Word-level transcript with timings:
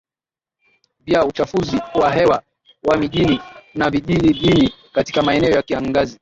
vya 0.99 1.25
uchafuzi 1.25 1.81
wa 1.95 2.11
hewa 2.13 2.43
wa 2.83 2.97
mijini 2.97 3.41
na 3.73 3.89
vijijini 3.89 4.73
Katika 4.93 5.21
maeneo 5.21 5.51
ya 5.51 5.61
kiangazi 5.61 6.19